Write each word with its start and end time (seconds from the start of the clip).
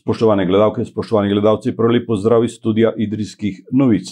Spoštovane 0.00 0.44
gledalke, 0.46 0.84
spoštovani 0.84 1.30
gledalci, 1.32 1.72
prav 1.76 1.90
lepo 1.90 2.16
zdrav 2.16 2.44
iz 2.44 2.52
studija 2.58 2.92
Idrijskih 2.96 3.62
novic. 3.72 4.08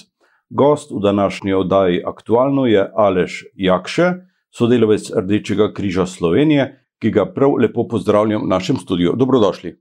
Gost 0.50 0.90
v 0.90 1.00
današnji 1.02 1.52
oddaji 1.52 2.02
Aktualno 2.06 2.66
je 2.66 2.90
Aleš 2.94 3.44
Jakše, 3.54 4.12
sodelavec 4.50 5.10
Rdečega 5.16 5.72
križa 5.72 6.06
Slovenije, 6.06 6.86
ki 7.02 7.10
ga 7.10 7.26
prav 7.34 7.58
lepo 7.60 7.84
pozdravljam 7.88 8.42
v 8.42 8.48
našem 8.48 8.76
studiu. 8.76 9.12
Dobrodošli. 9.16 9.74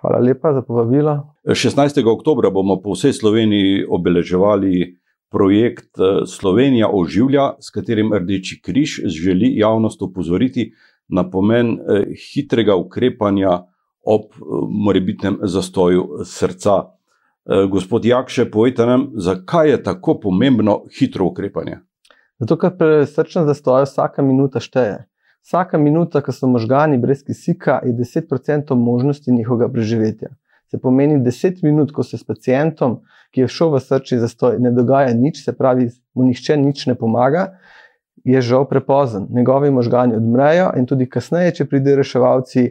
Hvala 0.00 0.18
lepa 0.18 0.52
za 0.52 0.62
povabilo. 0.62 1.18
16. 1.44 2.00
oktober 2.12 2.50
bomo 2.50 2.80
po 2.80 2.96
vsej 2.96 3.12
Sloveniji 3.12 3.84
obeleževali 3.88 4.96
projekt 5.30 6.00
eh, 6.00 6.24
Slovenija 6.26 6.88
oživlja, 6.88 7.50
s 7.60 7.70
katerim 7.70 8.14
Rdeči 8.14 8.62
križ 8.64 9.00
želi 9.04 9.52
javnost 9.56 10.02
opozoriti 10.02 10.72
na 11.08 11.30
pomen 11.30 11.76
eh, 11.76 12.04
hitrega 12.16 12.76
ukrepanja 12.76 13.71
ob 14.02 14.34
eh, 14.34 14.42
morebitnem 14.68 15.38
zastoju 15.42 16.24
srca. 16.24 16.82
Gospod 17.70 18.04
Jakše, 18.06 18.44
povejte 18.50 18.84
nam, 18.86 19.08
zakaj 19.18 19.70
je 19.70 19.78
tako 19.82 20.14
pomembno 20.20 20.84
hitro 20.94 21.26
ukrepanje? 21.26 21.80
Zato, 22.38 22.54
ker 22.54 22.76
pri 22.78 23.06
srčnem 23.06 23.48
zastoju 23.50 23.88
vsaka 23.88 24.22
minuta 24.22 24.60
šteje. 24.62 25.00
Vsaka 25.42 25.78
minuta, 25.78 26.22
ko 26.22 26.32
so 26.32 26.46
možgani 26.46 26.98
brez 27.02 27.24
kisika, 27.26 27.80
je 27.82 27.92
10% 27.98 28.74
možnosti 28.78 29.32
njihovega 29.32 29.72
preživetja. 29.72 30.28
Se 30.70 30.78
pomeni 30.78 31.18
10 31.18 31.62
minut, 31.62 31.92
ko 31.92 32.02
se 32.02 32.18
s 32.18 32.24
pacijentom, 32.24 33.00
ki 33.34 33.40
je 33.40 33.48
šel 33.48 33.72
v 33.74 33.80
srčni 33.80 34.18
zastoj, 34.18 34.58
ne 34.58 34.70
dogaja 34.70 35.14
nič, 35.14 35.42
se 35.44 35.52
pravi, 35.52 35.88
mu 36.14 36.24
nihče 36.24 36.56
nič 36.56 36.86
ne 36.86 36.94
pomaga, 36.94 37.58
je 38.24 38.40
žal 38.40 38.68
prepozen. 38.68 39.26
Njegovi 39.30 39.70
možgani 39.70 40.16
odmrejo 40.16 40.70
in 40.78 40.86
tudi 40.86 41.08
kasneje, 41.10 41.56
če 41.58 41.66
pridejo 41.66 41.98
reševalci, 42.02 42.68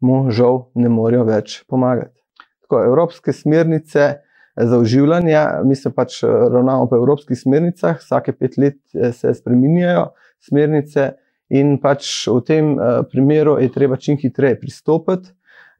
mu 0.00 0.30
žal 0.30 0.66
ne 0.74 0.88
morejo 0.88 1.24
več 1.28 1.60
pomagati. 1.68 2.16
Tako, 2.64 2.84
evropske 2.84 3.32
smernice 3.32 4.10
za 4.56 4.78
uživanje, 4.78 5.40
mi 5.64 5.76
se 5.76 5.92
pač 5.94 6.22
ravnamo 6.24 6.88
po 6.90 6.96
evropskih 6.96 7.38
smernicah, 7.38 7.98
vsake 8.00 8.32
pet 8.32 8.58
let 8.58 8.78
eh, 8.94 9.12
se 9.12 9.34
spremenjajo 9.34 10.10
smernice. 10.44 11.12
In 11.50 11.80
pač 11.82 12.28
v 12.30 12.38
tem 12.46 12.66
primeru 13.10 13.56
je 13.58 13.72
treba 13.74 13.96
čim 13.98 14.14
hitreje 14.20 14.54
pristopiti, 14.60 15.32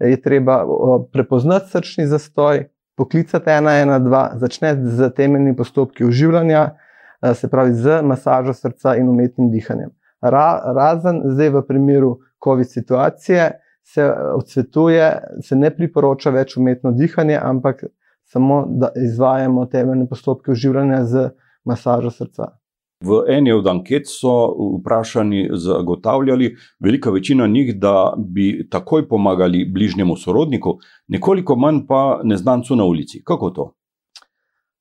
je 0.03 0.17
treba 0.19 0.64
prepoznati 1.12 1.70
srčni 1.70 2.08
zastoj, 2.11 2.64
poklicati 2.98 3.47
112, 3.47 4.39
začeti 4.42 4.97
z 4.97 5.11
temeljnimi 5.14 5.56
postopki 5.56 6.05
uživanja, 6.05 6.73
se 7.34 7.48
pravi 7.48 7.75
z 7.75 8.02
masažo 8.02 8.52
srca 8.52 8.97
in 8.97 9.08
umetnim 9.08 9.50
dihanjem. 9.50 9.91
Ra, 10.20 10.61
razen 10.77 11.23
zdaj 11.25 11.48
v 11.50 11.62
primeru 11.69 12.19
COVID 12.45 12.69
situacije 12.69 13.50
se 13.83 14.05
odsvetuje, 14.34 15.23
se 15.42 15.56
ne 15.56 15.70
priporoča 15.75 16.31
več 16.31 16.56
umetno 16.56 16.92
dihanje, 16.92 17.39
ampak 17.42 17.84
samo 18.25 18.64
da 18.69 18.92
izvajamo 18.97 19.67
temeljne 19.67 20.09
postopke 20.09 20.50
uživanja 20.50 21.05
z 21.05 21.28
masažo 21.64 22.11
srca. 22.11 22.53
V 23.01 23.23
eni 23.33 23.53
od 23.53 23.67
anket 23.67 24.05
so 24.12 24.33
vprašani 24.77 25.48
zagotavljali, 25.56 26.51
velika 26.84 27.11
večina 27.11 27.47
njih, 27.47 27.73
da 27.81 28.12
bi 28.19 28.69
takoj 28.70 29.06
pomagali 29.08 29.64
bližnjemu 29.64 30.17
sorodniku, 30.17 30.77
nekoliko 31.08 31.56
manj 31.56 31.86
pa 31.89 32.20
neznancu 32.25 32.77
na 32.77 32.84
ulici. 32.84 33.23
Kako 33.25 33.51
to? 33.51 33.70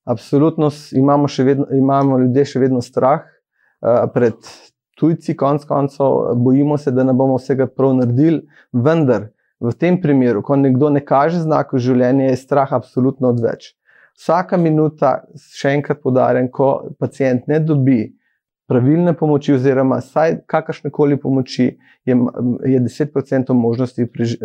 Absolutno 0.04 0.70
imamo, 0.92 1.28
vedno, 1.38 1.66
imamo 1.72 2.20
ljudje 2.20 2.46
še 2.46 2.60
vedno 2.60 2.82
strah 2.82 3.22
uh, 3.24 4.10
pred 4.14 4.36
tujci, 5.00 5.36
konc 5.38 5.66
koncev, 5.66 6.36
bojimo 6.36 6.78
se, 6.78 6.92
da 6.92 7.04
ne 7.08 7.16
bomo 7.16 7.40
vsega 7.40 7.68
prav 7.68 7.96
naredili, 8.02 8.44
vendar 8.74 9.30
v 9.60 9.74
tem 9.76 10.00
primeru, 10.02 10.44
ko 10.44 10.56
nekdo 10.56 10.92
ne 10.94 11.02
kaže 11.06 11.44
znakov 11.44 11.84
življenja, 11.84 12.30
je 12.30 12.40
strah 12.40 12.72
absolutno 12.76 13.34
odveč. 13.34 13.74
Vsaka 14.20 14.60
minuta, 14.60 15.22
še 15.56 15.76
enkrat 15.78 16.02
podarjam, 16.04 16.50
ko 16.52 16.92
pacijent 17.00 17.48
ne 17.48 17.60
dobi 17.64 18.02
pravilne 18.70 19.16
pomoči, 19.18 19.56
oziroma 19.56 20.02
vsaj 20.04 20.42
kakršne 20.50 20.92
koli 20.94 21.18
pomoči, 21.20 21.72
je, 22.06 22.16
je 22.68 22.82
10% 22.86 23.56
možnosti 23.56 24.06
prež, 24.14 24.36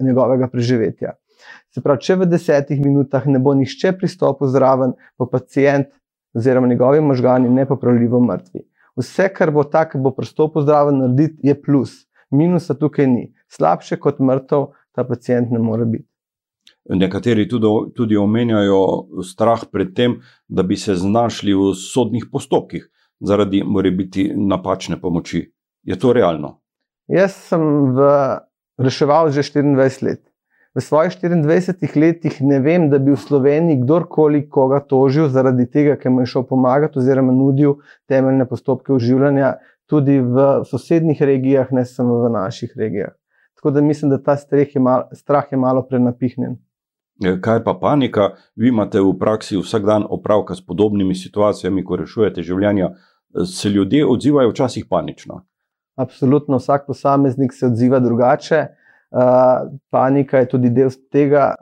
njegovega 0.00 0.50
preživetja. 0.52 1.14
Se 1.72 1.80
pravi, 1.80 2.02
če 2.04 2.18
v 2.20 2.28
desetih 2.28 2.82
minutah 2.82 3.24
ne 3.30 3.40
bo 3.40 3.54
nihče 3.56 3.94
pristopil 3.96 4.50
zraven, 4.52 4.92
bo 5.18 5.30
pacijent 5.30 5.88
oziroma 6.36 6.68
njegovi 6.68 7.00
možgani 7.00 7.48
nepopravljivo 7.50 8.20
mrtvi. 8.20 8.66
Vse, 8.98 9.28
kar 9.34 9.50
bo 9.54 9.64
tako, 9.64 9.98
bo 9.98 10.14
pristopil 10.14 10.64
zraven 10.66 10.98
narediti, 10.98 11.38
je 11.46 11.54
plus. 11.62 12.06
Minusa 12.30 12.74
tukaj 12.74 13.06
ni. 13.06 13.32
Slabše 13.50 13.98
kot 14.00 14.18
mrtev, 14.18 14.70
ta 14.94 15.04
pacijent 15.04 15.50
ne 15.50 15.58
more 15.58 15.84
biti. 15.84 16.06
Nekateri 16.90 17.48
tudi, 17.48 17.68
tudi 17.94 18.16
omenjajo 18.16 19.22
strah 19.26 19.62
pred 19.72 19.92
tem, 19.94 20.20
da 20.48 20.62
bi 20.62 20.76
se 20.76 20.94
znašli 20.94 21.54
v 21.54 21.74
sodnih 21.76 22.26
postopkih 22.32 22.88
zaradi 23.20 23.62
morebiti 23.66 24.30
napačne 24.36 25.00
pomoči. 25.00 25.44
Je 25.82 25.98
to 25.98 26.12
realno? 26.12 26.58
Jaz 27.08 27.36
sem 27.50 27.60
v 27.94 28.08
reševal 28.80 29.30
že 29.30 29.42
24 29.42 30.02
let. 30.06 30.29
V 30.74 30.80
svojih 30.80 31.12
24 31.22 32.00
letih 32.00 32.36
ne 32.40 32.60
vem, 32.60 32.90
da 32.90 32.98
bi 32.98 33.10
v 33.10 33.18
Sloveniji 33.18 33.80
kdorkoli 33.80 34.44
koga 34.48 34.78
tožil 34.80 35.26
zaradi 35.28 35.66
tega, 35.66 35.96
ker 35.98 36.12
mu 36.14 36.22
je 36.22 36.30
šel 36.30 36.44
pomagati 36.46 36.98
oziroma 36.98 37.32
nudil 37.34 37.80
temeljne 38.06 38.46
postopke 38.46 38.92
uživanja 38.92 39.56
tudi 39.90 40.20
v 40.22 40.62
sosednjih 40.64 41.22
regijah, 41.22 41.72
ne 41.74 41.84
samo 41.84 42.20
v 42.22 42.30
naših 42.30 42.72
regijah. 42.76 43.10
Tako 43.58 43.70
da 43.70 43.80
mislim, 43.80 44.10
da 44.10 44.22
ta 44.22 44.36
je, 44.56 44.80
mal, 44.80 45.08
strah 45.12 45.44
je 45.50 45.58
malo 45.58 45.82
prenapihnjen. 45.82 46.56
Eh, 47.24 47.40
kaj 47.40 47.64
pa 47.64 47.74
panika? 47.74 48.30
Vi 48.56 48.68
imate 48.68 49.00
v 49.00 49.18
praksi 49.18 49.58
vsak 49.58 49.82
dan 49.84 50.06
opravka 50.08 50.54
s 50.54 50.66
podobnimi 50.66 51.14
situacijami, 51.14 51.84
ko 51.84 51.96
rešujete 51.96 52.42
življenja. 52.42 52.94
Se 53.46 53.68
ljudje 53.68 54.06
odzivajo 54.06 54.50
včasih 54.50 54.86
panično? 54.90 55.42
Absolutno, 55.96 56.56
vsak 56.56 56.86
posameznik 56.86 57.52
se 57.52 57.66
odziva 57.66 57.98
drugače. 57.98 58.66
Uh, 59.10 59.66
panika 59.90 60.38
je 60.38 60.48
tudi 60.48 60.70
del 60.70 60.90
tega. 61.12 61.54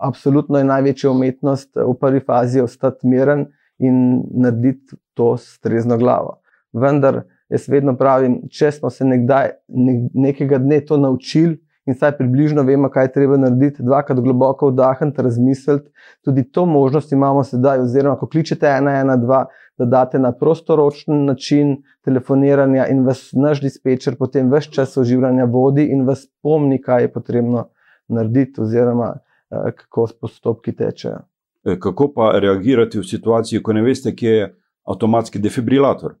Absolutno 0.00 0.58
je 0.58 0.68
največja 0.68 1.10
umetnost 1.10 1.76
v 1.76 1.92
prvi 2.00 2.20
fazi 2.20 2.60
ostati 2.60 3.08
miren 3.08 3.46
in 3.78 4.22
narediti 4.32 4.96
to 5.14 5.36
s 5.36 5.58
trezno 5.60 5.98
glavo. 5.98 6.40
Vendar 6.72 7.22
jaz 7.48 7.68
vedno 7.68 7.94
pravim, 7.96 8.40
če 8.50 8.72
smo 8.72 8.90
se 8.90 9.04
nekdaj, 9.06 9.52
ne, 9.68 9.94
nekega 10.14 10.58
dne 10.58 10.80
to 10.84 10.98
naučili, 11.00 11.58
in 11.86 11.94
saj 11.94 12.16
približno 12.16 12.62
vemo, 12.62 12.88
kaj 12.90 13.12
treba 13.12 13.36
narediti, 13.36 13.82
dvakrat 13.82 14.20
globoko 14.20 14.70
vdahniti, 14.70 15.22
razmisliti. 15.22 15.90
Tudi 16.24 16.44
to 16.50 16.66
možnost 16.66 17.12
imamo 17.12 17.44
sedaj, 17.44 17.78
oziroma 17.78 18.16
ko 18.16 18.26
kličete 18.26 18.66
112, 18.66 19.44
da 19.78 19.84
date 19.84 20.18
na 20.18 20.32
prostoročen 20.32 21.24
način 21.24 21.76
telefoniranja 22.04 22.86
in 22.86 23.04
vas 23.06 23.32
naš 23.32 23.60
dispečer 23.60 24.16
potem 24.18 24.50
več 24.50 24.70
čas 24.70 24.96
oživljanja 24.96 25.44
vodi 25.44 25.88
in 25.90 26.06
vas 26.06 26.24
spomni, 26.28 26.80
kaj 26.82 27.02
je 27.02 27.12
potrebno 27.12 27.68
narediti, 28.08 28.60
oziroma 28.60 29.14
eh, 29.14 29.72
kako 29.76 30.08
postopki 30.20 30.76
tečejo. 30.76 31.24
E, 31.64 31.78
kako 31.80 32.12
pa 32.12 32.38
reagirati 32.38 32.98
v 32.98 33.04
situaciji, 33.04 33.62
ko 33.62 33.72
ne 33.72 33.82
veste, 33.82 34.12
kje 34.14 34.30
je 34.30 34.48
avtomatski 34.84 35.38
defibrilator? 35.38 36.14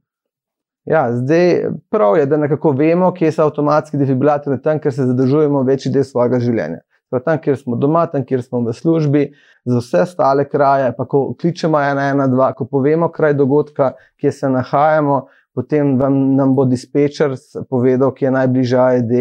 Ja, 0.84 1.08
zdaj 1.12 1.70
prav 1.90 2.16
je, 2.16 2.26
da 2.26 2.36
nekako 2.36 2.70
vemo, 2.76 3.12
kje 3.12 3.32
so 3.32 3.42
avtomatski 3.42 3.96
defibrilatorji, 3.96 4.60
tam, 4.62 4.80
kjer 4.80 4.92
se 4.92 5.06
zadržujemo 5.06 5.62
večji 5.62 5.92
del 5.92 6.04
svojega 6.04 6.40
življenja. 6.40 6.82
Pa 7.10 7.20
tam, 7.24 7.38
kjer 7.40 7.56
smo 7.56 7.76
doma, 7.80 8.04
tam, 8.10 8.24
kjer 8.26 8.42
smo 8.42 8.60
v 8.66 8.74
službi, 8.76 9.22
za 9.64 9.80
vse 9.80 10.02
ostale 10.04 10.44
kraje, 10.48 10.90
pa 10.96 11.06
ko 11.08 11.30
kličemo 11.40 11.78
112, 11.78 12.54
ko 12.58 12.66
povemo 12.68 13.08
kraj 13.08 13.36
dogodka, 13.38 13.94
kje 14.20 14.32
se 14.32 14.50
nahajamo, 14.50 15.22
potem 15.54 15.96
vam, 16.00 16.20
nam 16.36 16.54
bo 16.56 16.68
dispečer 16.68 17.38
povedal, 17.70 18.12
kje 18.12 18.28
je 18.28 18.36
najbližje 18.36 18.78
AED, 18.80 19.12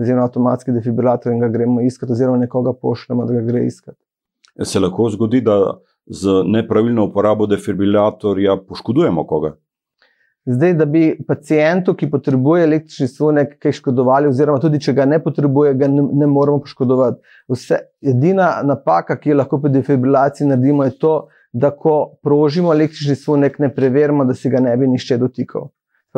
oziroma 0.00 0.24
avtomatski 0.24 0.72
defibrilator 0.72 1.32
in 1.32 1.42
ga 1.44 1.48
gremo 1.52 1.84
iskati, 1.84 2.12
oziroma 2.12 2.40
nekoga 2.40 2.72
pošljemo, 2.72 3.26
da 3.28 3.34
ga 3.36 3.44
gre 3.44 3.66
iskati. 3.66 3.98
Se 4.64 4.80
lahko 4.80 5.10
zgodi, 5.10 5.40
da 5.44 5.80
z 6.06 6.42
nepravilno 6.46 7.04
uporabo 7.10 7.46
defibrilatorja 7.46 8.56
poškodujemo 8.68 9.26
koga? 9.26 9.58
Zdaj, 10.46 10.72
da 10.74 10.84
bi 10.88 11.18
pacijentu, 11.28 11.92
ki 11.94 12.08
potrebuje 12.10 12.64
električni 12.64 13.08
sunek, 13.08 13.58
kaj 13.60 13.74
škodovali, 13.76 14.30
oziroma 14.30 14.60
tudi 14.60 14.80
če 14.80 14.94
ga 14.96 15.04
ne 15.04 15.18
potrebuje, 15.20 15.74
ga 15.76 15.88
ne, 15.88 16.04
ne 16.22 16.26
moramo 16.26 16.62
poškodovati. 16.64 17.20
Vse, 17.52 17.78
edina 18.00 18.54
napaka, 18.64 19.18
ki 19.20 19.34
jo 19.34 19.36
lahko 19.36 19.60
pri 19.60 19.74
defibrilaciji 19.74 20.48
naredimo, 20.48 20.86
je 20.88 20.96
to, 21.02 21.12
da 21.52 21.70
ko 21.76 22.16
prožimo 22.24 22.72
električni 22.72 23.18
sunek, 23.20 23.58
ne 23.60 23.68
preverimo, 23.74 24.24
da 24.24 24.34
se 24.34 24.50
ga 24.50 24.64
ne 24.64 24.72
bi 24.80 24.88
nišče 24.88 25.20
dotikal. 25.20 25.68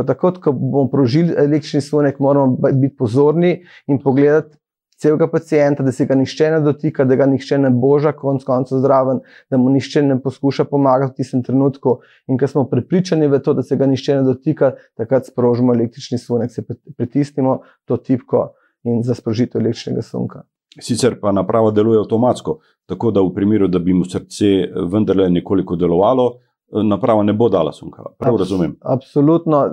Tako, 0.07 0.33
ko 0.41 0.53
bomo 0.53 0.87
prožili 0.91 1.35
električni 1.37 1.81
sunek, 1.81 2.21
moramo 2.23 2.57
biti 2.71 2.95
pozorni 2.97 3.57
in 3.91 3.99
pogledati, 4.01 4.57
celega 5.03 5.27
pacijenta, 5.31 5.83
da 5.83 5.93
se 5.93 6.07
ga 6.07 6.15
nišče 6.15 6.51
ne 6.51 6.61
dotika, 6.63 7.05
da 7.05 7.17
ga 7.19 7.27
nišče 7.27 7.59
ne 7.59 7.71
boža, 7.71 8.13
konc 8.17 8.45
koncev 8.47 8.79
zdraven, 8.79 9.21
da 9.51 9.59
mu 9.59 9.73
nišče 9.75 10.03
ne 10.07 10.19
poskuša 10.23 10.65
pomagati 10.71 11.13
v 11.13 11.23
tistem 11.23 11.43
trenutku. 11.43 11.99
In 12.31 12.39
ker 12.39 12.51
smo 12.51 12.65
prepričani 12.71 13.27
v 13.29 13.43
to, 13.43 13.57
da 13.59 13.67
se 13.67 13.77
ga 13.77 13.89
nišče 13.91 14.21
ne 14.21 14.23
dotika, 14.31 14.73
takrat 14.99 15.27
sprožimo 15.27 15.75
električni 15.75 16.19
sunek, 16.23 16.55
se 16.55 16.63
pritisnemo 16.97 17.59
to 17.85 17.97
tipko 17.99 18.53
in 18.87 19.03
za 19.03 19.15
sprožitev 19.19 19.61
električnega 19.61 20.03
sunka. 20.07 20.47
Sicer 20.81 21.19
pa 21.21 21.33
naprava 21.33 21.71
deluje 21.71 21.99
avtomatsko, 22.01 22.59
tako 22.89 23.11
da 23.11 23.21
v 23.21 23.35
primeru, 23.35 23.69
da 23.69 23.79
bi 23.79 23.93
mu 23.93 24.07
srce 24.09 24.71
vendarle 24.93 25.29
nekoliko 25.31 25.77
delovalo, 25.77 26.31
naprava 26.73 27.23
ne 27.23 27.35
bo 27.37 27.49
dala 27.53 27.73
sunka. 27.73 28.07
Prav 28.19 28.35
Abs 28.35 28.47
razumem. 28.47 28.77
Absolutno. 28.81 29.65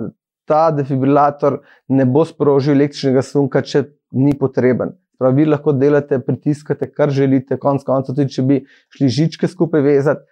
Ta 0.50 0.70
defibrilator 0.74 1.60
ne 1.94 2.04
bo 2.04 2.24
sprožil 2.26 2.74
električnega 2.74 3.22
sunka, 3.22 3.62
če 3.62 3.84
ni 4.18 4.34
potreben. 4.38 4.96
Prav, 5.20 5.34
vi 5.36 5.44
lahko 5.44 5.74
delate, 5.76 6.16
pritiskate, 6.24 6.88
kar 6.96 7.10
želite, 7.12 7.58
konec 7.60 7.84
koncev, 7.84 8.16
tudi 8.16 8.32
če 8.32 8.42
bi 8.48 8.56
šli 8.96 9.08
žičke 9.12 9.48
skupaj 9.52 9.82
vezati, 9.84 10.24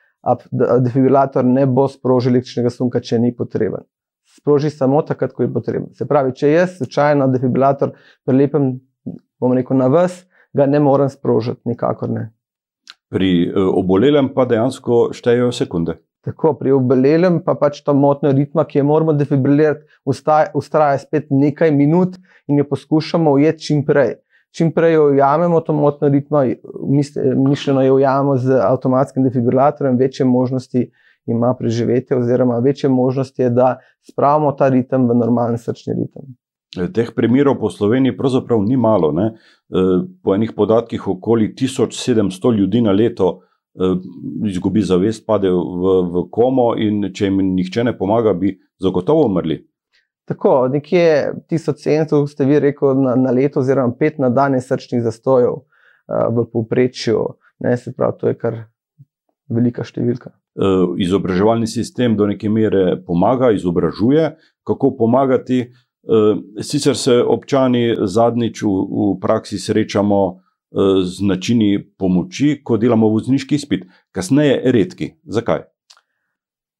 defibrilator 0.80 1.44
ne 1.44 1.66
bo 1.68 1.84
sprožil 1.92 2.32
električnega 2.32 2.72
sunka, 2.72 3.02
če 3.04 3.18
ni 3.20 3.34
potreben. 3.36 3.84
Sproži 4.38 4.70
samo 4.72 5.02
takrat, 5.04 5.34
ko 5.36 5.44
je 5.44 5.50
potreben. 5.52 5.90
Se 5.98 6.06
pravi, 6.08 6.32
če 6.36 6.54
jaz 6.54 6.78
slučajno 6.78 7.26
defibrilator 7.34 7.92
prelepem, 8.24 8.78
bom 9.40 9.52
rekel, 9.56 9.76
na 9.76 9.90
vas, 9.92 10.22
ga 10.56 10.64
ne 10.66 10.80
morem 10.80 11.10
sprožiti, 11.12 11.60
nikakor 11.68 12.08
ne. 12.12 12.28
Pri 13.12 13.30
uh, 13.48 13.68
obolelem 13.76 14.30
pa 14.32 14.46
dejansko 14.48 15.10
štejejo 15.16 15.50
sekunde. 15.56 15.98
Tako, 16.24 16.54
pri 16.56 16.72
obolelem 16.76 17.38
pa 17.44 17.54
pač 17.60 17.82
ta 17.84 17.92
motnja 17.96 18.32
ritma, 18.32 18.64
ki 18.68 18.80
jo 18.80 18.86
moramo 18.88 19.12
defibrilirati, 19.16 19.84
ustraja 20.08 20.96
spet 21.00 21.28
nekaj 21.28 21.72
minut 21.76 22.16
in 22.48 22.60
jo 22.60 22.66
poskušamo 22.72 23.36
ujeti 23.36 23.68
čim 23.68 23.84
prej. 23.84 24.16
Čim 24.56 24.72
prej 24.72 24.94
jo 24.94 25.10
ujamemo, 25.12 25.60
to 25.60 25.72
motnjo 25.72 26.08
ritma, 26.08 26.46
mišljeno 27.36 27.82
jo 27.82 27.94
ujamemo 27.94 28.36
z 28.36 28.60
avtomatskim 28.64 29.24
defibrilatorjem, 29.24 29.96
večje 29.96 30.26
možnosti 30.26 30.90
ima 31.26 31.54
preživeti, 31.58 32.14
oziroma 32.14 32.58
večje 32.58 32.90
možnosti 32.90 33.42
je, 33.42 33.50
da 33.50 33.78
spravimo 34.10 34.52
ta 34.52 34.68
ritem 34.68 35.08
v 35.08 35.14
normalen 35.14 35.58
srčni 35.58 35.94
ritem. 35.94 36.32
Teh 36.92 37.10
primerov 37.16 37.56
po 37.60 37.70
Sloveniji 37.70 38.16
pravzaprav 38.16 38.60
ni 38.62 38.76
malo. 38.76 39.12
Ne? 39.12 39.32
Eh, 39.32 40.04
po 40.22 40.34
enih 40.34 40.52
podatkih, 40.56 41.08
okoli 41.08 41.54
1700 41.54 42.52
ljudi 42.58 42.80
na 42.84 42.92
leto 42.92 43.40
eh, 43.40 43.96
izgubi 44.48 44.82
zavest, 44.82 45.26
pade 45.26 45.50
v, 45.50 45.94
v 46.12 46.26
komo, 46.30 46.74
in 46.76 47.08
če 47.12 47.30
jim 47.30 47.40
nihče 47.54 47.84
ne 47.88 47.96
pomaga, 47.98 48.34
bi 48.34 48.58
zagotovo 48.80 49.26
umrli. 49.26 49.62
Tako, 50.28 50.68
nekje 50.68 51.32
1700, 51.50 52.26
ste 52.28 52.44
vi 52.44 52.60
rekel, 52.60 53.00
na, 53.00 53.14
na 53.16 53.30
leto, 53.32 53.60
oziroma 53.60 53.94
pet 53.98 54.18
na 54.20 54.28
dan 54.28 54.58
srčnih 54.60 55.00
zastojev 55.02 55.54
uh, 55.54 55.62
v 56.36 56.44
povprečju. 56.52 57.22
Ne, 57.64 57.76
se 57.76 57.92
pravi, 57.96 58.18
to 58.20 58.28
je 58.28 58.36
kar 58.36 58.58
velika 59.48 59.86
številka. 59.88 60.34
Uh, 60.58 60.92
izobraževalni 61.00 61.68
sistem 61.70 62.16
do 62.18 62.28
neke 62.28 62.50
mere 62.52 62.98
pomaga, 63.06 63.54
izobražuje, 63.56 64.34
kako 64.68 64.92
pomagati. 65.00 65.62
Uh, 66.04 66.36
sicer 66.60 66.96
se 66.96 67.16
občani 67.24 67.96
zadnjič 67.96 68.62
v, 68.66 68.74
v 68.84 69.08
praksi 69.24 69.56
srečamo 69.56 70.20
uh, 70.28 71.00
z 71.08 71.24
načini 71.24 71.72
pomoči, 71.80 72.58
ko 72.60 72.76
delamo 72.76 73.08
vozniški 73.16 73.56
izpit, 73.56 73.88
kasneje 74.12 74.60
redki. 74.76 75.14
Zakaj? 75.24 75.64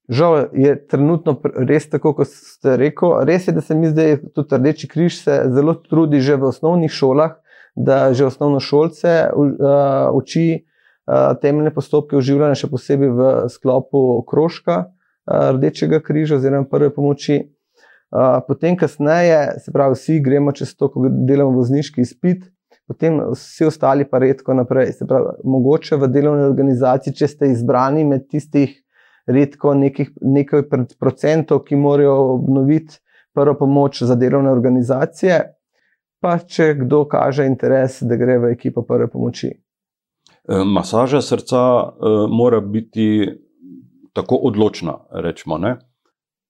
Žal 0.09 0.49
je 0.57 0.73
trenutno 0.89 1.35
res 1.69 1.85
tako, 1.93 2.15
kot 2.17 2.31
ste 2.33 2.79
rekel. 2.81 3.13
Res 3.29 3.49
je, 3.49 3.53
da 3.53 3.61
se 3.61 3.75
mi 3.77 3.91
zdaj 3.93 4.17
tudi 4.33 4.57
Rdeči 4.57 4.89
križ 4.89 5.21
zelo 5.27 5.75
trudi 5.85 6.23
že 6.25 6.39
v 6.41 6.49
osnovnih 6.49 6.93
šolah, 6.93 7.37
da 7.77 8.15
že 8.17 8.25
osnovno 8.25 8.61
šolce 8.61 9.29
uh, 9.29 10.09
uči 10.17 10.47
uh, 10.65 11.37
temeljne 11.43 11.75
postopke 11.77 12.17
uživanja, 12.17 12.57
še 12.57 12.73
posebej 12.73 13.13
v 13.13 13.29
sklopu 13.53 14.25
krožka 14.25 14.89
uh, 14.89 15.53
Rdečega 15.53 16.01
križa 16.01 16.41
oziroma 16.41 16.65
prve 16.65 16.89
pomoči. 16.95 17.43
Uh, 18.09 18.41
potem, 18.49 18.81
kasneje, 18.81 19.61
se 19.61 19.73
pravi, 19.73 19.93
vsi 19.93 20.21
gremo 20.25 20.57
čez 20.57 20.73
to, 20.73 20.89
ko 20.89 21.05
delamo 21.13 21.53
vozniški 21.53 22.01
izpit, 22.01 22.49
potem 22.89 23.21
vsi 23.35 23.69
ostali 23.69 24.09
pa 24.09 24.25
redko 24.25 24.57
naprej. 24.57 24.95
Se 24.97 25.05
pravi, 25.05 25.37
mogoče 25.45 26.01
v 26.01 26.09
delovni 26.09 26.49
organizaciji, 26.49 27.13
če 27.13 27.29
ste 27.29 27.53
izbrani 27.53 28.09
med 28.09 28.25
tistih 28.33 28.73
redko 29.29 29.75
nekih, 29.75 30.11
nekaj 30.21 30.65
procentov, 30.99 31.63
ki 31.69 31.77
morajo 31.77 32.17
obnoviti 32.35 32.99
prvo 33.35 33.55
pomoč 33.59 34.03
za 34.03 34.15
delovne 34.15 34.51
organizacije, 34.51 35.41
pa 36.21 36.39
če 36.39 36.73
kdo 36.83 37.05
kaže 37.09 37.47
interes, 37.47 38.01
da 38.03 38.17
gre 38.17 38.39
v 38.43 38.53
ekipo 38.57 38.83
prve 38.83 39.07
pomoči. 39.13 39.53
E, 39.53 40.63
masaža 40.65 41.21
srca 41.23 41.61
uh, 41.61 42.25
mora 42.31 42.61
biti 42.61 43.29
tako 44.13 44.41
odločna, 44.51 44.97
rečemo. 45.23 45.59
Ne? 45.59 45.77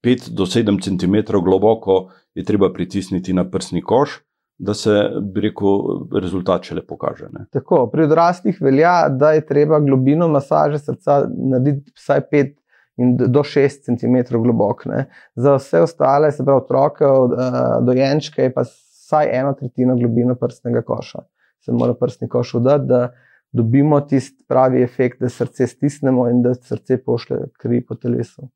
5 0.04 0.30
do 0.30 0.46
7 0.46 0.78
cm 0.84 1.38
globoko 1.44 2.08
je 2.34 2.44
treba 2.44 2.72
pritisniti 2.72 3.32
na 3.32 3.44
prsni 3.50 3.82
koš, 3.82 4.20
da 4.58 4.74
se 4.74 4.94
rekel, 5.42 5.82
rezultat 6.22 6.66
še 6.66 6.78
lepo 6.80 6.96
kaže. 6.98 7.28
Ne? 7.32 7.44
Tako, 7.54 7.86
pri 7.92 8.08
odraslih 8.08 8.58
velja, 8.62 9.08
da 9.10 9.32
je 9.36 9.44
treba 9.46 9.78
globino 9.80 10.28
masaže 10.28 10.80
srca 10.82 11.20
narediti 11.28 11.92
vsaj 11.94 12.24
5 12.32 12.54
in 12.98 13.16
do 13.16 13.42
6 13.44 13.84
cm 13.86 14.16
globok. 14.42 14.84
Ne. 14.86 15.06
Za 15.34 15.56
vse 15.56 15.80
ostale, 15.86 16.32
se 16.32 16.44
pravi 16.44 16.64
otroke, 16.64 17.04
eh, 17.04 17.60
dojenčke, 17.86 18.42
je 18.42 18.54
pa 18.54 18.64
vsaj 18.66 19.30
eno 19.40 19.54
tretjino 19.54 19.96
globino 19.96 20.34
prstnega 20.34 20.82
koša. 20.82 21.24
Se 21.64 21.72
mora 21.72 21.94
prstni 21.94 22.28
koš 22.28 22.54
udati, 22.54 22.86
da 22.86 23.12
dobimo 23.52 24.00
tisti 24.00 24.44
pravi 24.48 24.82
efekt, 24.82 25.20
da 25.20 25.28
srce 25.28 25.66
stisnemo 25.66 26.28
in 26.28 26.42
da 26.42 26.54
srce 26.54 27.02
pošlje 27.04 27.36
kri 27.58 27.84
po 27.86 27.94
telesu. 27.94 28.48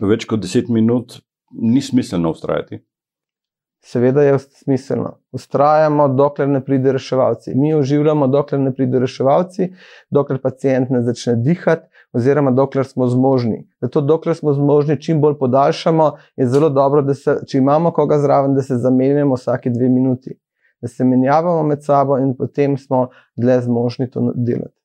Več 0.00 0.24
kot 0.24 0.40
10 0.40 0.70
minut 0.72 1.20
ni 1.50 1.82
smiselno 1.82 2.30
ustrajati. 2.30 2.80
Seveda 3.80 4.22
je 4.22 4.38
smiselno. 4.38 5.14
Ustrajamo, 5.32 6.08
dokler 6.08 6.48
ne 6.48 6.60
pride 6.64 6.92
reševalci. 6.92 7.54
Mi 7.56 7.72
uživamo, 7.74 8.26
dokler 8.28 8.60
ne 8.60 8.74
pride 8.76 9.00
reševalci, 9.00 9.70
dokler 10.10 10.40
pacijent 10.42 10.90
ne 10.90 11.00
začne 11.02 11.38
dihati, 11.40 11.88
oziroma 12.12 12.50
dokler 12.50 12.86
smo 12.86 13.06
zmožni. 13.06 13.68
Zato, 13.80 14.00
dokler 14.00 14.36
smo 14.36 14.52
zmožni, 14.52 15.00
čim 15.02 15.20
bolj 15.20 15.38
podaljšamo, 15.38 16.10
je 16.36 16.46
zelo 16.46 16.68
dobro, 16.68 17.02
da 17.02 17.14
se, 17.14 17.36
če 17.48 17.58
imamo 17.58 17.90
koga 17.90 18.18
zraven, 18.18 18.54
da 18.54 18.62
se 18.62 18.76
zamenjamo 18.76 19.34
vsake 19.34 19.70
dve 19.70 19.88
minuti, 19.88 20.34
da 20.82 20.88
se 20.88 21.04
menjavamo 21.04 21.62
med 21.62 21.84
sabo 21.84 22.18
in 22.18 22.34
potem 22.36 22.78
smo 22.78 23.08
dlje 23.36 23.60
zmožni 23.60 24.10
to 24.10 24.32
delati. 24.34 24.76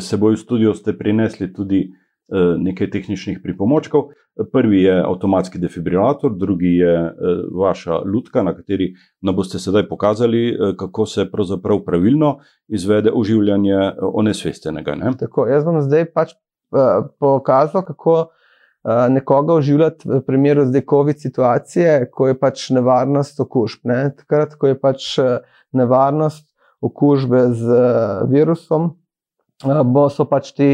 Seboj 0.00 0.34
v 0.34 0.40
studio 0.40 0.74
ste 0.74 0.96
prinesli 0.98 1.52
tudi 1.52 1.86
Eh, 2.26 2.56
nekaj 2.58 2.90
tehničnih 2.90 3.38
pripomočkov. 3.42 4.08
Prvi 4.52 4.80
je 4.82 4.94
avtomatski 4.98 5.60
defibrilator, 5.62 6.32
drugi 6.34 6.72
je 6.80 6.94
eh, 7.06 7.12
vaša 7.54 8.00
lutka, 8.02 8.42
na 8.42 8.50
kateri 8.56 8.88
nam 9.22 9.36
boste 9.36 9.60
sedaj 9.62 9.86
pokazali, 9.88 10.48
eh, 10.48 10.72
kako 10.78 11.06
se 11.06 11.28
pravzaprav 11.30 11.84
pravilno 11.86 12.38
izvede 12.68 13.12
oživljanje 13.14 13.92
onesvestenega. 14.02 14.94
Ne? 14.94 15.12
Tako, 15.18 15.46
jaz 15.46 15.64
bom 15.64 15.78
zdaj 15.80 16.08
pač 16.10 16.34
pokazal, 17.18 17.84
kako 17.86 18.16
nekoga 19.10 19.54
oživljati 19.54 20.08
v 20.08 20.20
primeru 20.26 20.66
zdaj 20.66 20.82
COVID 20.90 21.20
situacije, 21.20 22.10
ko 22.10 22.28
je 22.28 22.36
pač 22.38 22.68
nevarnost 22.70 23.40
okužb. 23.40 23.82
Ne? 23.90 24.12
Takrat, 24.16 24.54
ko 24.54 24.70
je 24.70 24.78
pač 24.78 25.08
nevarnost 25.74 26.46
okužbe 26.80 27.48
z 27.54 27.80
virusom, 28.30 28.92
Eh, 29.64 29.82
bo 29.88 30.04
so 30.12 30.26
pač 30.28 30.50
ti, 30.52 30.68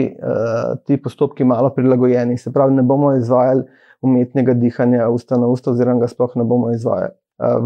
ti 0.87 0.96
postopki 0.99 1.44
malo 1.46 1.70
prilagojeni. 1.70 2.38
Se 2.38 2.50
pravi, 2.52 2.75
ne 2.75 2.82
bomo 2.82 3.12
izvajali 3.14 3.62
umetnega 4.02 4.56
dihanja 4.58 5.06
usta 5.08 5.38
na 5.38 5.46
usta, 5.46 5.70
oziroma 5.70 6.02
ga 6.02 6.08
sploh 6.11 6.34
ne 6.40 6.44
bomo 6.44 6.72
izvajali. 6.75 7.14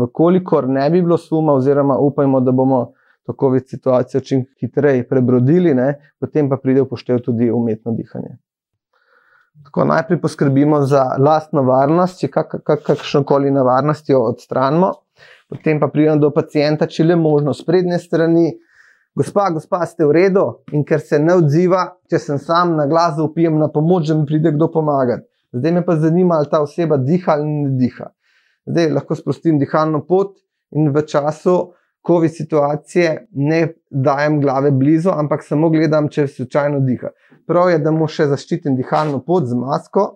Vkolikor 0.03 0.69
ne 0.69 0.85
bi 0.93 1.01
bilo 1.03 1.17
suma, 1.17 1.55
oziroma 1.57 1.97
upajmo, 2.05 2.41
da 2.45 2.53
bomo 2.53 2.81
tako 3.27 3.51
več 3.55 3.73
situacijo 3.75 4.21
čim 4.25 4.45
hitreje 4.61 5.07
prebrodili, 5.09 5.75
ne, 5.75 5.95
potem 6.21 6.51
pa 6.51 6.59
pride 6.63 6.85
upoštev 6.87 7.23
tudi 7.25 7.51
umetno 7.51 7.95
dihanje. 7.97 8.37
Tako 9.67 9.87
najprej 9.89 10.21
poskrbimo 10.21 10.83
za 10.87 11.03
lastno 11.19 11.65
varnost, 11.67 12.21
če 12.21 12.29
kak, 12.31 12.59
kak, 12.63 12.85
kakšno 12.87 13.25
koli 13.25 13.51
nevarnost 13.51 14.11
jo 14.13 14.21
odstranimo, 14.29 14.93
potem 15.51 15.81
pa 15.81 15.89
pridemo 15.89 16.21
do 16.23 16.31
pacijenta, 16.35 16.87
če 16.87 17.09
le 17.09 17.17
možno, 17.17 17.55
sprednje 17.57 17.99
strani, 18.03 18.51
Gospa, 19.17 19.49
gospa, 19.49 19.79
ste 19.89 20.05
v 20.05 20.13
redu 20.13 20.43
in 20.77 20.83
ker 20.85 21.01
se 21.01 21.17
ne 21.17 21.39
odziva, 21.39 21.87
če 22.13 22.19
sem 22.21 22.37
sam 22.37 22.75
na 22.77 22.85
glas, 22.85 23.17
upijem 23.17 23.55
na 23.57 23.71
pomoč, 23.73 24.11
da 24.11 24.17
mi 24.19 24.27
pride 24.29 24.53
kdo 24.53 24.69
pomagati. 24.75 25.25
Zdaj 25.57 25.73
me 25.73 25.83
pa 25.87 25.95
zanima, 25.97 26.37
ali 26.37 26.51
ta 26.53 26.61
oseba 26.61 26.99
diha 27.01 27.33
ali 27.33 27.47
ne 27.49 27.71
diha. 27.81 28.11
Zdaj 28.69 28.91
lahko 28.93 29.17
sprostim 29.17 29.57
dihalno 29.63 30.03
pot 30.05 30.35
in 30.77 30.93
v 30.93 31.05
času 31.09 31.57
COVID 32.07 32.35
situacije 32.35 33.27
ne 33.31 33.75
dajem 33.91 34.41
glave 34.41 34.71
blizu, 34.71 35.11
ampak 35.11 35.43
samo 35.45 35.71
gledam, 35.71 36.09
če 36.09 36.27
se 36.27 36.35
slučajno 36.35 36.81
diha. 36.81 37.11
Prav 37.47 37.71
je, 37.71 37.79
da 37.79 37.91
mu 37.91 38.09
še 38.09 38.29
zaščitim 38.31 38.77
dihalno 38.77 39.23
pot 39.27 39.47
z 39.47 39.59
masko. 39.59 40.07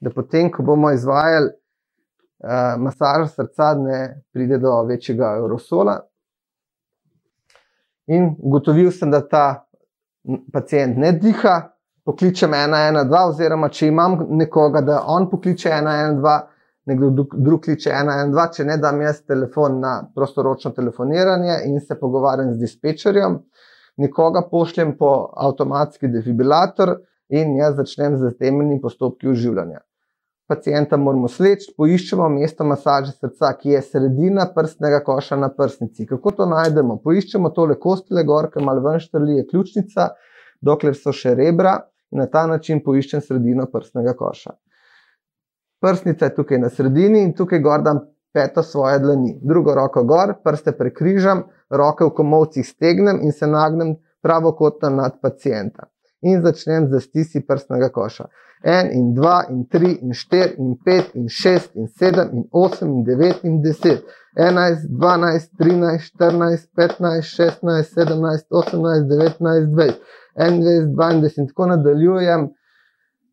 Da 0.00 0.10
potem, 0.10 0.50
ko 0.52 0.62
bomo 0.62 0.90
izvajali 0.94 1.50
uh, 1.50 2.74
masaža 2.82 3.30
srca 3.32 3.72
ne 3.80 4.00
pride 4.32 4.58
do 4.62 4.74
večjega 4.88 5.32
aerosola. 5.38 6.00
In 8.06 8.34
ugotovil 8.38 8.90
sem, 8.94 9.10
da 9.10 9.22
ta 9.26 9.46
pacijent 10.52 10.98
ne 10.98 11.12
diha, 11.12 11.56
pokličem 12.06 12.54
112, 12.54 13.16
oziroma 13.28 13.68
če 13.68 13.88
imam 13.90 14.18
nekoga, 14.38 14.82
da 14.82 15.00
on 15.10 15.26
pokliče 15.30 15.72
112, 15.74 16.55
nekdo 16.86 17.10
drug 17.32 17.64
kliče 17.64 17.90
112, 17.90 18.56
če 18.56 18.64
ne 18.68 18.76
dam 18.82 19.00
jaz 19.02 19.22
telefon 19.26 19.80
na 19.82 19.96
prostoročno 20.14 20.70
telefoniranje 20.76 21.58
in 21.66 21.80
se 21.80 21.98
pogovarjam 21.98 22.52
z 22.54 22.60
dispečerjem, 22.62 23.40
nekoga 24.02 24.44
pošljem 24.50 24.94
po 24.98 25.10
avtomatski 25.34 26.08
defibrilator 26.12 26.96
in 27.28 27.56
jaz 27.58 27.76
začnem 27.80 28.16
z 28.20 28.32
temeljnimi 28.38 28.80
postopki 28.80 29.28
oživljanja. 29.28 29.82
Pacijenta 30.46 30.94
moramo 30.96 31.26
sleči, 31.26 31.72
poiščemo 31.74 32.28
mesto 32.30 32.64
masaže 32.64 33.16
srca, 33.16 33.48
ki 33.58 33.72
je 33.72 33.80
sredina 33.82 34.44
prstnega 34.54 35.00
koša 35.02 35.40
na 35.42 35.48
prsnici. 35.50 36.06
Kako 36.06 36.32
to 36.38 36.46
najdemo? 36.46 37.00
Poiščemo 37.02 37.50
tole 37.56 37.74
kostele 37.82 38.22
gor, 38.28 38.46
ki 38.52 38.62
malo 38.62 38.84
ven 38.84 39.02
štrli 39.02 39.40
je 39.40 39.46
ključnica, 39.48 40.12
dokler 40.62 40.94
so 40.94 41.10
še 41.10 41.34
rebra 41.34 41.74
in 42.14 42.22
na 42.22 42.28
ta 42.30 42.44
način 42.46 42.78
poiščem 42.84 43.24
sredino 43.26 43.66
prstnega 43.72 44.14
koša. 44.14 44.54
Prsnica 45.80 46.24
je 46.24 46.34
tukaj 46.34 46.58
na 46.58 46.70
sredini 46.70 47.22
in 47.22 47.34
tukaj 47.34 47.60
gor 47.60 47.82
dam 47.82 48.00
peto 48.32 48.62
svoje 48.62 48.98
dlani. 48.98 49.38
Drugo 49.42 49.74
roko 49.74 50.04
gor, 50.04 50.34
prste 50.44 50.72
prekrižam, 50.72 51.44
roke 51.70 52.04
v 52.04 52.14
komovcih 52.16 52.66
stegnem 52.68 53.20
in 53.22 53.32
se 53.32 53.46
nagnem 53.46 53.96
pravokotno 54.22 54.90
nad 54.90 55.20
pacijenta. 55.22 55.90
In 56.20 56.42
začnem 56.42 56.88
z 56.90 57.00
stisi 57.00 57.46
prstnega 57.46 57.88
koša 57.92 58.28
en 58.62 58.90
in 58.92 59.14
dva 59.14 59.44
in 59.50 59.66
tri 59.68 59.98
in 60.02 60.12
štiri 60.12 60.54
in 60.58 60.76
pet 60.84 61.14
in 61.14 61.28
šest 61.28 61.74
in 61.76 61.86
sedem 61.88 62.28
in 62.32 62.44
osem 62.50 62.88
in 62.88 63.04
devet 63.04 63.44
in 63.44 63.60
deset, 63.62 64.04
enajst, 64.36 64.88
dvanajst, 65.00 65.50
trinajst, 65.58 66.04
štirinajst, 66.10 66.68
petnajst, 66.76 67.34
šestnajst, 67.36 67.92
sedemnajst, 67.94 68.46
osemnajst, 68.50 69.06
devetnajst, 69.12 69.68
dvajset, 69.74 70.00
enaindvajset, 70.36 70.90
dvaindvajset 70.94 71.38
in 71.38 71.48
tako 71.52 71.68
nadaljujem. 71.72 72.48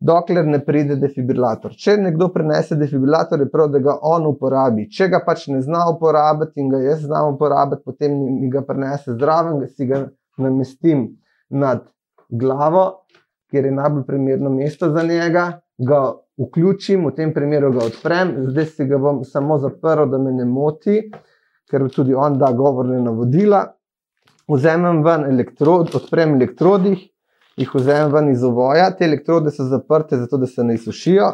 Dokler 0.04 0.44
ne 0.44 0.58
pride 0.60 0.98
defibrilator. 1.00 1.72
Če 1.80 1.96
nekdo 1.96 2.28
prenese 2.32 2.76
defibrilator, 2.76 3.40
je 3.40 3.48
prav, 3.48 3.70
da 3.72 3.80
ga 3.80 3.94
on 4.04 4.26
uporabi. 4.28 4.84
Če 4.92 5.08
ga 5.14 5.22
pač 5.24 5.46
ne 5.48 5.62
zna 5.64 5.86
uporabiti 5.94 6.60
in 6.60 6.68
ga 6.72 6.82
jaz 6.82 7.06
znam 7.06 7.38
uporabiti, 7.38 7.80
potem 7.88 8.18
mi 8.40 8.50
ga 8.52 8.60
prenese 8.68 9.16
zraven, 9.16 9.62
da 9.62 9.70
si 9.70 9.88
ga 9.88 10.02
namestim 10.36 11.06
nad 11.48 11.86
glavo, 12.28 12.84
kjer 13.48 13.70
je 13.70 13.72
najbolj 13.78 14.04
primerno 14.04 14.52
mesto 14.52 14.90
za 14.92 15.06
njega, 15.08 15.46
ga 15.78 16.02
vključim, 16.40 17.06
v 17.06 17.14
tem 17.16 17.32
primeru 17.34 17.72
ga 17.72 17.86
odprem, 17.88 18.34
zdaj 18.50 18.66
si 18.74 18.88
ga 18.90 18.98
bom 18.98 19.22
samo 19.24 19.58
zaprl, 19.62 20.04
da 20.10 20.18
me 20.18 20.32
ne 20.34 20.44
moti, 20.44 20.98
ker 21.70 21.88
tudi 21.94 22.14
on 22.14 22.38
da 22.38 22.52
govorne 22.52 23.00
navodila. 23.00 23.64
Vzamem 24.50 25.00
ven 25.04 25.24
elektrod, 25.30 25.94
odprem 25.96 26.34
elektrodih, 26.36 27.08
jih 27.56 27.74
vzamem 27.74 28.12
ven 28.12 28.30
iz 28.32 28.42
ovoja, 28.44 28.90
te 28.96 29.04
elektrode 29.04 29.50
so 29.50 29.66
zaprte, 29.70 30.18
zato 30.18 30.36
da 30.36 30.46
se 30.46 30.64
ne 30.64 30.74
izsušijo. 30.74 31.32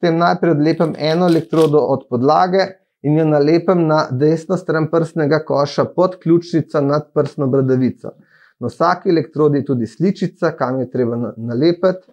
Potem 0.00 0.18
najprej 0.18 0.50
odlepim 0.56 0.94
eno 0.98 1.26
elektrodo 1.26 1.78
od 1.78 2.06
podlage 2.10 2.66
in 3.02 3.18
jo 3.18 3.24
nalepim 3.24 3.86
na 3.86 4.06
desno 4.10 4.56
stran 4.56 4.88
prstnega 4.90 5.42
koša 5.46 5.84
pod 5.84 6.16
ključnico 6.22 6.80
nad 6.80 7.10
prstno 7.14 7.46
bradavico. 7.46 8.10
Na 8.60 8.68
vsaki 8.70 9.10
elektrodi 9.10 9.58
je 9.58 9.64
tudi 9.64 9.86
sličica, 9.86 10.52
kam 10.56 10.80
je 10.80 10.90
treba 10.90 11.34
nalepiti. 11.36 12.12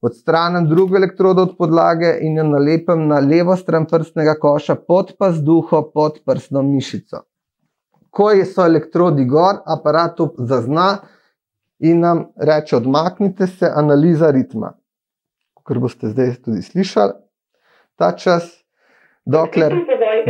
Odstranim 0.00 0.68
drugo 0.68 0.96
elektrodo 0.96 1.42
od 1.42 1.56
podlage 1.58 2.12
in 2.20 2.36
jo 2.36 2.44
nalepim 2.44 3.06
na 3.08 3.18
levo 3.18 3.56
stran 3.56 3.86
prstnega 3.86 4.34
koša 4.40 4.74
pod 4.74 5.12
pazduho, 5.18 5.82
pod 5.94 6.20
prstno 6.24 6.62
mišico. 6.62 7.24
Ko 8.10 8.30
so 8.44 8.64
elektrodi 8.66 9.24
gor, 9.24 9.58
aparat 9.66 10.16
to 10.16 10.34
zazna 10.38 10.98
in 11.78 12.00
nam 12.00 12.26
reče: 12.36 12.76
odmaknite 12.76 13.46
se, 13.46 13.70
analiza 13.74 14.30
ritma. 14.30 14.74
Ker 15.68 15.78
boste 15.78 16.08
zdaj 16.08 16.38
tudi 16.44 16.62
slišali 16.62 17.12
ta 17.98 18.12
čas, 18.16 18.64
dokler, 19.26 19.74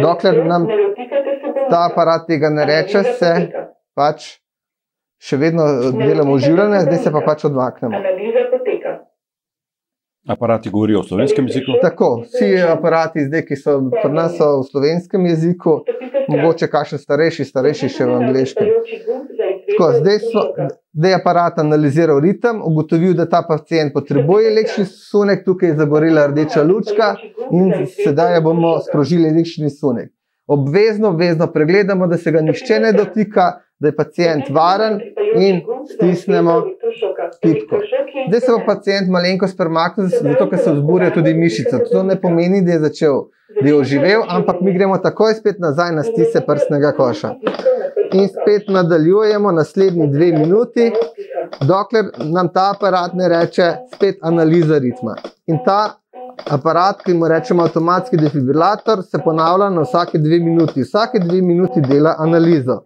dokler 0.02 0.46
nam 0.46 0.66
ta 1.70 1.84
aparat 1.90 2.26
tega 2.26 2.50
ne 2.50 2.64
reče, 2.66 3.02
se 3.18 3.32
pač 3.94 4.38
še 5.18 5.36
vedno 5.36 5.66
delamo 5.98 6.38
uživanje, 6.38 6.86
zdaj 6.86 7.02
se 7.04 7.12
pa 7.12 7.22
pač 7.26 7.44
odmaknemo. 7.50 7.96
Analiza 7.96 8.46
poteka. 8.52 8.94
Aparati 10.28 10.70
govorijo 10.70 11.02
v 11.02 11.08
slovenskem 11.08 11.46
jeziku. 11.48 11.78
Tako, 11.82 12.08
vsi 12.24 12.50
aparati, 12.68 13.24
zdaj, 13.28 13.44
ki 13.48 13.56
so 13.56 13.78
pri 13.94 14.10
nas 14.12 14.34
so 14.36 14.48
v 14.60 14.66
slovenskem 14.68 15.24
jeziku, 15.28 15.78
mogoče 16.28 16.68
kakšen 16.72 17.00
starejši, 17.00 17.46
starejši 17.48 17.88
še 17.94 18.08
v 18.08 18.16
angliškem. 18.18 18.68
Tako, 19.70 19.88
zdaj, 20.00 20.20
so, 20.26 20.44
zdaj 20.98 21.10
je 21.10 21.14
aparat 21.14 21.58
analiziral 21.58 22.20
ritem, 22.20 22.62
ugotovil, 22.64 23.14
da 23.14 23.28
ta 23.28 23.42
pacijent 23.48 23.92
potrebuje 23.92 24.50
električni 24.50 24.84
sunek, 24.84 25.44
tukaj 25.44 25.68
je 25.68 25.76
zagorila 25.76 26.26
rdeča 26.26 26.62
lučka 26.62 27.14
in 27.52 27.86
sedaj 28.04 28.40
bomo 28.40 28.78
sprožili 28.88 29.28
električni 29.28 29.70
sunek. 29.70 30.10
Obvezno, 30.46 31.08
obvezno 31.08 31.46
pregledamo, 31.52 32.06
da 32.06 32.16
se 32.16 32.30
ga 32.32 32.40
nišče 32.40 32.80
ne 32.80 32.92
dotika, 32.92 33.52
da 33.78 33.88
je 33.88 33.96
pacijent 33.96 34.50
varen 34.50 35.00
in 35.36 35.60
stisnemo 35.94 36.62
tipko. 37.42 37.76
Zdaj 38.28 38.40
se 38.40 38.52
bo 38.52 38.60
pacijent 38.66 39.10
malenkost 39.10 39.58
premaknil, 39.58 40.08
zato 40.08 40.50
ker 40.50 40.58
se 40.58 40.72
vzburja 40.72 41.12
tudi 41.14 41.34
mišica. 41.34 41.78
To 41.92 42.02
ne 42.02 42.20
pomeni, 42.20 42.64
da 42.64 42.72
je 42.72 42.80
začel, 42.88 43.20
da 43.62 43.68
je 43.68 43.76
oživel, 43.76 44.22
ampak 44.28 44.60
mi 44.60 44.74
gremo 44.74 44.98
takoj 44.98 45.34
spet 45.34 45.58
nazaj 45.58 45.94
na 45.94 46.02
stise 46.02 46.42
prstnega 46.46 46.92
koša. 46.96 47.34
In 48.12 48.28
spet 48.28 48.68
nadaljujemo 48.68 49.52
naslednji 49.52 50.06
dve 50.12 50.32
minuti, 50.32 50.92
dokler 51.60 52.10
nam 52.24 52.48
ta 52.52 52.70
aparat 52.74 53.14
ne 53.14 53.28
reče 53.28 53.72
spet 53.94 54.18
analiza 54.22 54.78
ritma. 54.78 55.16
In 55.46 55.58
ta 55.64 55.98
aparat, 56.50 57.02
ki 57.04 57.14
mu 57.14 57.28
rečemo 57.28 57.62
avtomatski 57.62 58.16
defibrilator, 58.16 59.02
se 59.02 59.18
ponavlja 59.24 59.70
na 59.70 59.82
vsake 59.82 60.18
dve 60.18 60.38
minuti. 60.38 60.82
Vsake 60.82 61.18
dve 61.18 61.42
minuti 61.42 61.80
dela 61.80 62.14
analizo. 62.18 62.80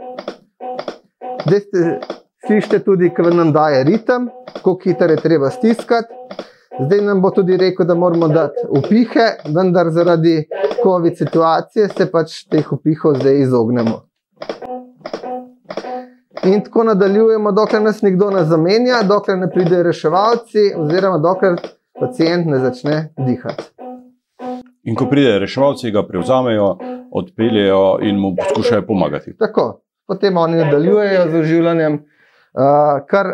Zdaj 1.46 1.60
ste 1.60 1.98
slišite 2.46 2.78
tudi, 2.84 3.10
kaj 3.14 3.34
nam 3.34 3.52
daje 3.52 3.84
ritem, 3.84 4.28
koliko 4.62 4.82
hitro 4.84 5.10
je 5.10 5.16
treba 5.16 5.50
stiskati. 5.50 6.14
Zdaj 6.80 7.00
nam 7.00 7.20
bo 7.22 7.30
tudi 7.30 7.56
rekel, 7.56 7.86
da 7.86 7.94
moramo 7.94 8.28
dati 8.28 8.66
upihe, 8.68 9.26
vendar 9.54 9.90
zaradi 9.90 10.48
COVID 10.82 11.18
situacije 11.18 11.88
se 11.88 12.06
pač 12.10 12.44
teh 12.50 12.72
upihov 12.72 13.20
zdaj 13.20 13.42
izognemo. 13.42 14.11
In 16.44 16.60
tako 16.64 16.84
nadaljujemo, 16.84 17.52
dokler 17.52 17.82
nas 17.82 18.02
nekdo 18.02 18.30
ne 18.30 18.44
zamenja, 18.44 19.02
dokler 19.08 19.38
ne 19.38 19.50
pridejo 19.50 19.82
reševalci, 19.82 20.72
oziroma 20.76 21.18
dokler 21.18 21.54
pacijent 22.00 22.46
ne 22.46 22.58
začne 22.58 23.14
dihati. 23.16 23.64
In 24.82 24.96
ko 24.98 25.06
pridejo 25.06 25.38
reševalci, 25.38 25.90
ga 25.90 26.02
prevzamejo, 26.06 26.76
odpeljejo 27.12 27.98
in 28.02 28.18
mu 28.18 28.34
poskušajo 28.36 28.86
pomagati. 28.86 29.36
Tako, 29.38 29.84
potem 30.06 30.36
oni 30.36 30.56
nadaljujejo 30.56 31.28
z 31.30 31.38
oživljanjem, 31.38 31.94
uh, 31.94 33.06
kar, 33.06 33.26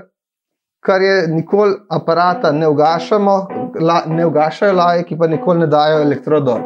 kar 0.81 1.03
je 1.03 1.29
nikoli 1.29 1.75
aparata 1.89 2.53
ne 2.53 2.69
ugašamo, 2.69 3.39
la, 3.81 4.03
ne 4.07 4.27
ugašajo 4.27 4.75
laje, 4.75 5.07
ki 5.09 5.17
pa 5.19 5.27
nikoli 5.27 5.65
ne 5.65 5.67
dajo 5.67 6.03
elektrodor. 6.03 6.61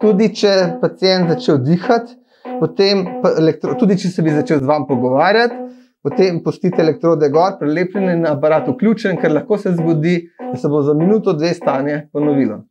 Tudi 0.00 0.32
če 0.34 0.54
pacijent 0.80 1.28
začel 1.28 1.60
dihati, 1.60 2.16
potem, 2.60 3.04
elektro, 3.38 3.76
tudi 3.78 3.98
če 4.00 4.08
se 4.08 4.22
bi 4.22 4.32
začel 4.32 4.64
z 4.64 4.66
vami 4.72 4.88
pogovarjati, 4.88 5.60
potem 6.02 6.42
pustite 6.42 6.82
elektrode 6.82 7.28
gor, 7.30 7.56
prelepljene 7.60 8.18
in 8.18 8.26
aparat 8.26 8.68
vključen, 8.68 9.20
ker 9.22 9.32
lahko 9.32 9.58
se 9.58 9.74
zgodi, 9.76 10.18
da 10.50 10.58
se 10.58 10.68
bo 10.68 10.82
za 10.82 10.94
minuto, 10.94 11.32
dve 11.32 11.54
stanje 11.54 12.08
ponovilo. 12.12 12.62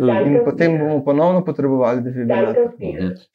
In 0.00 0.38
potem 0.44 0.78
bomo 0.78 1.02
ponovno 1.04 1.44
potrebovali 1.44 2.00
defibrilator. 2.00 2.70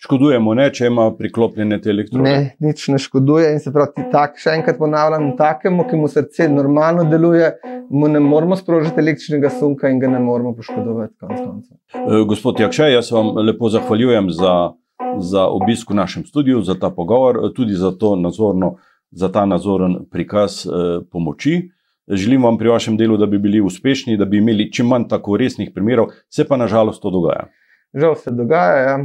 Škodujemo, 0.02 0.54
ne, 0.58 0.66
če 0.74 0.90
ima 0.90 1.06
priklopljene 1.18 1.78
te 1.82 1.92
elektrode. 1.94 2.24
Ne, 2.26 2.56
nič 2.60 2.88
ne 2.90 2.98
škoduje. 3.02 3.52
In 3.54 3.62
se 3.62 3.74
pravi, 3.74 4.08
tak, 4.12 4.40
še 4.42 4.56
enkrat 4.58 4.80
ponavljam, 4.82 5.32
takemu, 5.38 5.86
ki 5.90 6.00
mu 6.00 6.10
srce 6.10 6.48
normalno 6.50 7.06
deluje, 7.10 7.52
mu 7.90 8.10
ne 8.10 8.22
moramo 8.24 8.58
sprožiti 8.58 9.02
električnega 9.02 9.52
sunka 9.60 9.92
in 9.94 10.02
ga 10.02 10.10
ne 10.10 10.24
moramo 10.24 10.56
poškodovati. 10.58 11.14
Konc 11.22 11.44
konca. 11.44 11.78
E, 12.02 12.24
gospod 12.26 12.64
Jakšej, 12.66 12.98
jaz 12.98 13.14
vam 13.14 13.36
lepo 13.46 13.70
zahvaljujem 13.70 14.34
za, 14.34 14.56
za 15.22 15.46
obisk 15.46 15.94
v 15.94 16.02
našem 16.02 16.26
studiu, 16.26 16.66
za 16.66 16.80
ta 16.82 16.90
pogovor, 16.90 17.44
tudi 17.54 17.78
za, 17.78 17.94
to 17.94 18.16
nazorno, 18.18 18.76
za 19.12 19.32
ta 19.32 19.46
nazoren 19.46 19.98
prikaz 20.12 20.66
eh, 20.66 21.02
pomoči. 21.12 21.70
Želim 22.08 22.44
vam 22.44 22.58
pri 22.58 22.70
vašem 22.70 22.98
delu, 22.98 23.18
da 23.18 23.26
bi 23.26 23.40
bili 23.40 23.62
uspešni, 23.62 24.18
da 24.18 24.26
bi 24.26 24.38
imeli 24.38 24.72
čim 24.72 24.88
manj 24.88 25.08
tako 25.10 25.38
resnih 25.38 25.72
primerov, 25.74 26.12
se 26.30 26.46
pa 26.48 26.58
nažalost 26.58 27.02
to 27.02 27.10
dogaja. 27.10 27.48
Žal 27.94 28.16
se 28.16 28.32
dogaja, 28.32 28.78
ja. 28.90 28.98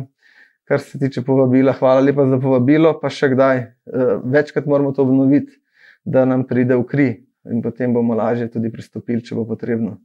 kar 0.65 0.81
se 0.81 0.99
tiče 0.99 1.23
povabila. 1.23 1.73
Hvala 1.73 2.01
lepa 2.01 2.27
za 2.27 2.41
povabilo, 2.41 2.93
pa 3.01 3.09
še 3.09 3.33
kdaj. 3.35 3.59
Eh, 3.59 4.15
večkrat 4.25 4.67
moramo 4.67 4.93
to 4.93 5.03
obnoviti, 5.03 5.57
da 6.05 6.25
nam 6.25 6.45
pride 6.47 6.77
v 6.77 6.87
kri 6.87 7.11
in 7.51 7.63
potem 7.63 7.95
bomo 7.95 8.15
lažje 8.15 8.51
tudi 8.53 8.71
pristopili, 8.73 9.25
če 9.25 9.35
bo 9.35 9.47
potrebno. 9.49 9.97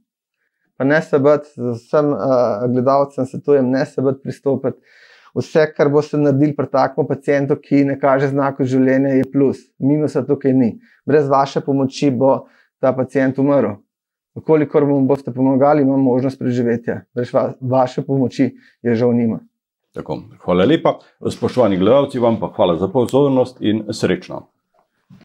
Pa 0.76 0.84
ne 0.84 1.00
se 1.02 1.18
bati, 1.18 1.48
z 1.56 1.74
vsem 1.76 2.12
uh, 2.12 2.64
gledalcem 2.72 3.26
svetujem, 3.26 3.68
ne 3.70 3.84
se 3.86 4.02
bati 4.02 4.22
pristopiti. 4.22 4.80
Vse, 5.36 5.66
kar 5.76 5.90
boste 5.92 6.16
naredili 6.16 6.54
pri 6.56 6.68
takem 6.72 7.06
pacijentu, 7.06 7.58
ki 7.60 7.84
ne 7.84 7.98
kaže 8.00 8.30
znakov 8.32 8.68
življenja, 8.70 9.18
je 9.18 9.26
plus. 9.32 9.58
Minusa 9.78 10.22
tukaj 10.24 10.54
ni. 10.56 10.70
Brez 11.06 11.28
vaše 11.28 11.60
pomoči 11.60 12.08
bo 12.10 12.46
ta 12.80 12.94
pacijent 12.96 13.38
umrl. 13.38 13.76
Kolikor 14.46 14.84
vam 14.84 15.06
boste 15.08 15.32
pomagali, 15.32 15.84
imam 15.84 16.00
možnost 16.00 16.38
preživetja. 16.40 17.02
Brez 17.14 17.32
va, 17.32 17.50
vaše 17.60 18.04
pomoči 18.04 18.50
je 18.82 18.94
žal 18.94 19.12
nima. 19.16 19.40
Tako, 19.96 20.18
hvala 20.44 20.64
lepa, 20.68 20.98
spoštovani 21.20 21.78
gledalci, 21.80 22.20
vam 22.20 22.36
pa 22.40 22.50
hvala 22.56 22.76
za 22.76 22.88
pozornost 22.92 23.60
in 23.60 23.86
srečno. 23.92 24.42